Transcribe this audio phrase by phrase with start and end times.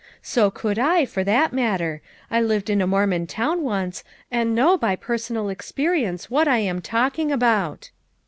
[0.23, 2.01] So could I, for that matter;
[2.31, 6.81] I lived in a Mormon town, once, and know by personal experience what I am
[6.81, 7.91] talking about.